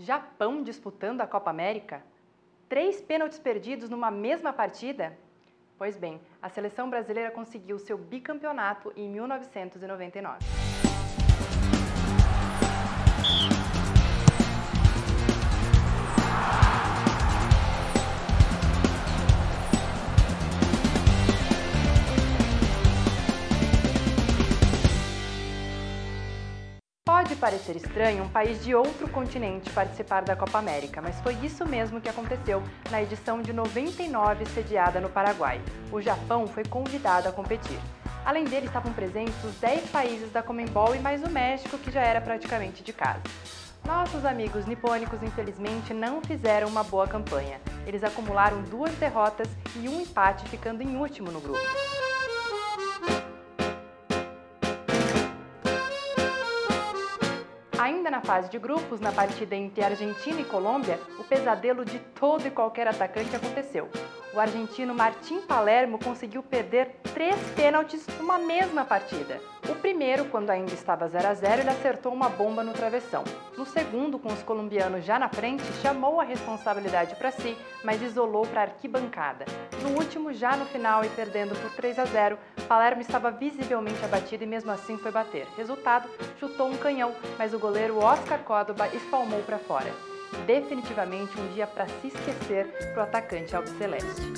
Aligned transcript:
Japão 0.00 0.62
disputando 0.62 1.20
a 1.20 1.26
Copa 1.26 1.50
América? 1.50 2.02
Três 2.70 3.02
pênaltis 3.02 3.38
perdidos 3.38 3.90
numa 3.90 4.10
mesma 4.10 4.50
partida? 4.50 5.14
Pois 5.76 5.94
bem, 5.94 6.18
a 6.40 6.48
seleção 6.48 6.88
brasileira 6.88 7.30
conseguiu 7.30 7.78
seu 7.78 7.98
bicampeonato 7.98 8.90
em 8.96 9.06
1999. 9.10 10.38
Pode 27.20 27.36
parecer 27.36 27.76
estranho 27.76 28.24
um 28.24 28.28
país 28.30 28.64
de 28.64 28.74
outro 28.74 29.06
continente 29.06 29.68
participar 29.68 30.22
da 30.22 30.34
Copa 30.34 30.56
América, 30.56 31.02
mas 31.02 31.20
foi 31.20 31.34
isso 31.44 31.66
mesmo 31.66 32.00
que 32.00 32.08
aconteceu 32.08 32.62
na 32.90 33.02
edição 33.02 33.42
de 33.42 33.52
99 33.52 34.46
sediada 34.46 35.02
no 35.02 35.10
Paraguai. 35.10 35.60
O 35.92 36.00
Japão 36.00 36.46
foi 36.46 36.64
convidado 36.64 37.28
a 37.28 37.32
competir. 37.32 37.78
Além 38.24 38.44
dele, 38.44 38.68
estavam 38.68 38.90
presentes 38.94 39.34
os 39.44 39.54
10 39.56 39.90
países 39.90 40.32
da 40.32 40.42
Comembol 40.42 40.96
e 40.96 40.98
mais 40.98 41.22
o 41.22 41.28
México, 41.28 41.76
que 41.76 41.90
já 41.90 42.00
era 42.00 42.22
praticamente 42.22 42.82
de 42.82 42.92
casa. 42.94 43.20
Nossos 43.84 44.24
amigos 44.24 44.64
nipônicos, 44.64 45.22
infelizmente, 45.22 45.92
não 45.92 46.22
fizeram 46.22 46.68
uma 46.68 46.82
boa 46.82 47.06
campanha. 47.06 47.60
Eles 47.86 48.02
acumularam 48.02 48.62
duas 48.62 48.94
derrotas 48.94 49.48
e 49.76 49.90
um 49.90 50.00
empate, 50.00 50.48
ficando 50.48 50.82
em 50.82 50.96
último 50.96 51.30
no 51.30 51.38
grupo. 51.38 51.99
Ainda 57.90 58.08
na 58.08 58.20
fase 58.20 58.48
de 58.48 58.56
grupos, 58.56 59.00
na 59.00 59.10
partida 59.10 59.56
entre 59.56 59.82
Argentina 59.82 60.40
e 60.40 60.44
Colômbia, 60.44 60.96
o 61.18 61.24
pesadelo 61.24 61.84
de 61.84 61.98
todo 61.98 62.46
e 62.46 62.50
qualquer 62.50 62.86
atacante 62.86 63.34
aconteceu. 63.34 63.88
O 64.32 64.38
argentino 64.38 64.94
Martim 64.94 65.40
Palermo 65.40 65.98
conseguiu 65.98 66.40
perder 66.40 67.00
três 67.12 67.36
pênaltis 67.56 68.06
numa 68.16 68.38
mesma 68.38 68.84
partida. 68.84 69.40
O 69.68 69.74
primeiro, 69.74 70.24
quando 70.26 70.50
ainda 70.50 70.72
estava 70.72 71.08
0 71.08 71.26
a 71.26 71.34
0, 71.34 71.62
ele 71.62 71.70
acertou 71.70 72.12
uma 72.12 72.28
bomba 72.28 72.62
no 72.62 72.72
travessão. 72.72 73.24
No 73.58 73.66
segundo, 73.66 74.20
com 74.20 74.32
os 74.32 74.42
colombianos 74.42 75.04
já 75.04 75.18
na 75.18 75.28
frente, 75.28 75.64
chamou 75.82 76.20
a 76.20 76.24
responsabilidade 76.24 77.16
para 77.16 77.32
si, 77.32 77.56
mas 77.82 78.00
isolou 78.02 78.46
para 78.46 78.60
a 78.60 78.64
arquibancada. 78.64 79.46
No 79.82 79.98
último, 79.98 80.32
já 80.32 80.56
no 80.56 80.64
final 80.66 81.04
e 81.04 81.08
perdendo 81.08 81.60
por 81.60 81.72
3 81.72 81.98
a 81.98 82.04
0, 82.04 82.38
Palermo 82.68 83.00
estava 83.00 83.32
visivelmente 83.32 84.04
abatido 84.04 84.44
e 84.44 84.46
mesmo 84.46 84.70
assim 84.70 84.96
foi 84.96 85.10
bater. 85.10 85.48
Resultado, 85.56 86.08
chutou 86.38 86.68
um 86.68 86.76
canhão, 86.76 87.12
mas 87.36 87.52
o 87.52 87.58
goleiro 87.58 87.98
Oscar 87.98 88.38
Córdoba 88.40 88.86
espalmou 88.94 89.42
para 89.42 89.58
fora. 89.58 90.09
Definitivamente 90.46 91.38
um 91.40 91.48
dia 91.48 91.66
para 91.66 91.86
se 91.86 92.08
esquecer 92.08 92.66
para 92.92 93.00
o 93.00 93.04
atacante 93.04 93.54
albiceleste. 93.54 94.32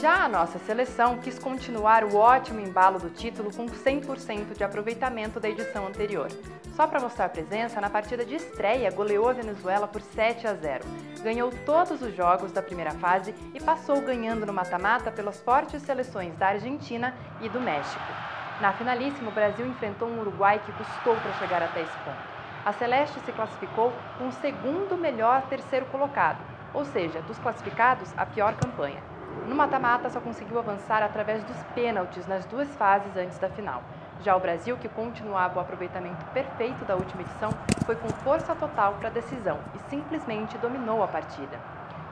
Já 0.00 0.24
a 0.24 0.28
nossa 0.28 0.60
seleção 0.60 1.18
quis 1.18 1.40
continuar 1.40 2.04
o 2.04 2.14
ótimo 2.14 2.60
embalo 2.60 3.00
do 3.00 3.10
título 3.10 3.50
com 3.52 3.66
100% 3.66 4.56
de 4.56 4.62
aproveitamento 4.62 5.40
da 5.40 5.48
edição 5.48 5.88
anterior. 5.88 6.28
Só 6.76 6.86
para 6.86 7.00
mostrar 7.00 7.28
presença, 7.30 7.80
na 7.80 7.90
partida 7.90 8.24
de 8.24 8.36
estreia 8.36 8.92
goleou 8.92 9.28
a 9.28 9.32
Venezuela 9.32 9.88
por 9.88 10.00
7 10.00 10.46
a 10.46 10.54
0. 10.54 10.84
Ganhou 11.20 11.50
todos 11.66 12.00
os 12.00 12.14
jogos 12.14 12.52
da 12.52 12.62
primeira 12.62 12.92
fase 12.92 13.34
e 13.52 13.60
passou 13.60 14.00
ganhando 14.00 14.46
no 14.46 14.52
mata-mata 14.52 15.10
pelas 15.10 15.40
fortes 15.40 15.82
seleções 15.82 16.32
da 16.36 16.50
Argentina 16.50 17.12
e 17.40 17.48
do 17.48 17.60
México. 17.60 18.37
Na 18.60 18.72
finalíssima, 18.72 19.30
o 19.30 19.34
Brasil 19.34 19.64
enfrentou 19.66 20.08
um 20.08 20.18
Uruguai 20.18 20.60
que 20.64 20.72
custou 20.72 21.14
para 21.14 21.32
chegar 21.34 21.62
até 21.62 21.82
esse 21.82 21.98
ponto. 21.98 22.18
A 22.64 22.72
Celeste 22.72 23.20
se 23.20 23.30
classificou 23.30 23.92
com 24.18 24.26
o 24.26 24.32
segundo 24.32 24.96
melhor 24.96 25.42
terceiro 25.42 25.86
colocado, 25.86 26.38
ou 26.74 26.84
seja, 26.84 27.22
dos 27.22 27.38
classificados, 27.38 28.12
a 28.16 28.26
pior 28.26 28.54
campanha. 28.56 29.00
No 29.46 29.54
mata-mata, 29.54 30.10
só 30.10 30.20
conseguiu 30.20 30.58
avançar 30.58 31.04
através 31.04 31.44
dos 31.44 31.56
pênaltis 31.72 32.26
nas 32.26 32.44
duas 32.46 32.68
fases 32.74 33.16
antes 33.16 33.38
da 33.38 33.48
final. 33.48 33.80
Já 34.22 34.34
o 34.34 34.40
Brasil, 34.40 34.76
que 34.76 34.88
continuava 34.88 35.58
o 35.58 35.62
aproveitamento 35.62 36.24
perfeito 36.34 36.84
da 36.84 36.96
última 36.96 37.22
edição, 37.22 37.50
foi 37.86 37.94
com 37.94 38.08
força 38.08 38.56
total 38.56 38.94
para 38.94 39.08
a 39.08 39.12
decisão 39.12 39.60
e 39.76 39.88
simplesmente 39.88 40.58
dominou 40.58 41.04
a 41.04 41.06
partida. 41.06 41.60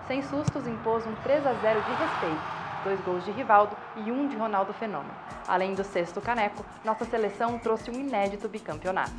Sem 0.06 0.22
sustos, 0.22 0.68
impôs 0.68 1.04
um 1.04 1.14
3 1.16 1.44
a 1.44 1.52
0 1.54 1.82
de 1.82 1.90
respeito, 1.90 2.65
dois 2.86 3.00
gols 3.00 3.24
de 3.24 3.32
Rivaldo 3.32 3.76
e 3.96 4.12
um 4.12 4.28
de 4.28 4.36
Ronaldo 4.36 4.72
Fenômeno. 4.72 5.12
Além 5.48 5.74
do 5.74 5.82
sexto 5.82 6.20
caneco, 6.20 6.64
nossa 6.84 7.04
seleção 7.04 7.58
trouxe 7.58 7.90
um 7.90 7.94
inédito 7.94 8.48
bicampeonato. 8.48 9.10